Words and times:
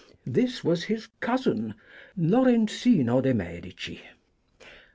This 0.25 0.63
was 0.63 0.85
his 0.85 1.09
cousin, 1.19 1.75
Lorenzino 2.17 3.21
de' 3.21 3.35
Medici. 3.35 4.01